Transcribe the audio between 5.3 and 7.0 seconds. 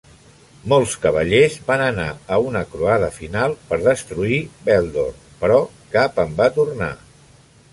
però cap en va tornar.